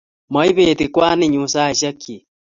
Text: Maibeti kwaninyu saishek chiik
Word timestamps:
Maibeti 0.33 0.85
kwaninyu 0.93 1.43
saishek 1.53 1.95
chiik 2.01 2.23